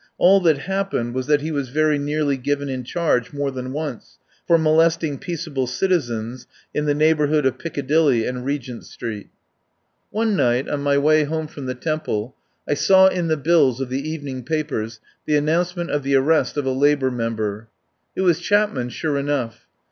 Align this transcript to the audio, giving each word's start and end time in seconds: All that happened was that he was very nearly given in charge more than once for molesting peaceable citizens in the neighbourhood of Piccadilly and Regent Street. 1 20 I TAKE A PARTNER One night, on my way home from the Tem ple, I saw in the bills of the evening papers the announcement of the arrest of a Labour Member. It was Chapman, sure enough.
All 0.17 0.39
that 0.39 0.57
happened 0.57 1.13
was 1.13 1.27
that 1.27 1.41
he 1.41 1.51
was 1.51 1.69
very 1.69 1.99
nearly 1.99 2.35
given 2.35 2.69
in 2.69 2.83
charge 2.83 3.31
more 3.33 3.51
than 3.51 3.71
once 3.71 4.17
for 4.47 4.57
molesting 4.57 5.19
peaceable 5.19 5.67
citizens 5.67 6.47
in 6.73 6.85
the 6.85 6.95
neighbourhood 6.95 7.45
of 7.45 7.59
Piccadilly 7.59 8.25
and 8.25 8.43
Regent 8.43 8.83
Street. 8.85 9.29
1 9.29 9.29
20 9.29 9.29
I 9.29 9.31
TAKE 9.31 9.31
A 9.31 9.83
PARTNER 9.83 10.17
One 10.17 10.35
night, 10.65 10.73
on 10.73 10.81
my 10.81 10.97
way 10.97 11.23
home 11.25 11.45
from 11.45 11.65
the 11.67 11.75
Tem 11.75 11.99
ple, 11.99 12.35
I 12.67 12.73
saw 12.73 13.09
in 13.09 13.27
the 13.27 13.37
bills 13.37 13.79
of 13.79 13.89
the 13.89 14.09
evening 14.09 14.41
papers 14.41 14.99
the 15.27 15.35
announcement 15.37 15.91
of 15.91 16.01
the 16.01 16.15
arrest 16.15 16.57
of 16.57 16.65
a 16.65 16.71
Labour 16.71 17.11
Member. 17.11 17.67
It 18.15 18.21
was 18.21 18.39
Chapman, 18.39 18.89
sure 18.89 19.19
enough. 19.19 19.67